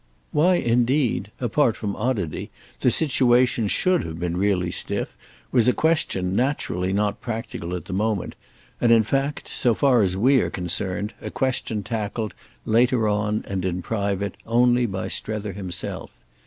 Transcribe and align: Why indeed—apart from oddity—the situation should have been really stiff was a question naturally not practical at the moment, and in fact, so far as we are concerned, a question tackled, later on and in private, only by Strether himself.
Why 0.31 0.55
indeed—apart 0.55 1.77
from 1.77 1.95
oddity—the 1.95 2.89
situation 2.89 3.67
should 3.67 4.03
have 4.03 4.19
been 4.19 4.35
really 4.35 4.71
stiff 4.71 5.15
was 5.51 5.67
a 5.67 5.73
question 5.73 6.35
naturally 6.35 6.91
not 6.91 7.21
practical 7.21 7.75
at 7.75 7.85
the 7.85 7.93
moment, 7.93 8.33
and 8.81 8.91
in 8.91 9.03
fact, 9.03 9.47
so 9.47 9.75
far 9.75 10.01
as 10.01 10.17
we 10.17 10.41
are 10.41 10.49
concerned, 10.49 11.13
a 11.21 11.29
question 11.29 11.83
tackled, 11.83 12.33
later 12.65 13.07
on 13.07 13.45
and 13.47 13.63
in 13.63 13.83
private, 13.83 14.37
only 14.47 14.87
by 14.87 15.07
Strether 15.07 15.53
himself. 15.53 16.09